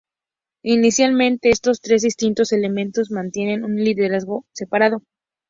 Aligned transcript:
Inicialmente 0.63 1.51
estos 1.51 1.79
tres 1.79 2.01
distintos 2.01 2.53
elementos 2.53 3.11
mantenían 3.11 3.63
un 3.63 3.75
liderazgo 3.75 4.47
separado. 4.51 5.03